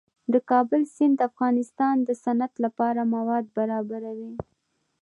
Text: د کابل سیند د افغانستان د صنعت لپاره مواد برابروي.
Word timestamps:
د 0.33 0.35
کابل 0.49 0.81
سیند 0.95 1.15
د 1.17 1.21
افغانستان 1.31 1.95
د 2.03 2.09
صنعت 2.23 2.53
لپاره 2.65 3.01
مواد 3.15 3.45
برابروي. 3.57 4.33